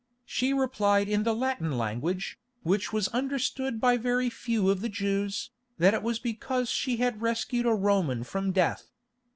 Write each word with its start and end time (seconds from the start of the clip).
She 0.25 0.51
replied 0.51 1.07
in 1.07 1.21
the 1.21 1.35
Latin 1.35 1.77
language, 1.77 2.39
which 2.63 2.91
was 2.91 3.07
understood 3.09 3.79
by 3.79 3.97
very 3.97 4.31
few 4.31 4.71
of 4.71 4.81
the 4.81 4.89
Jews, 4.89 5.51
that 5.77 5.93
it 5.93 6.01
was 6.01 6.17
because 6.17 6.71
she 6.71 6.97
had 6.97 7.21
rescued 7.21 7.67
a 7.67 7.75
Roman 7.75 8.23
from 8.23 8.51
death. 8.51 8.89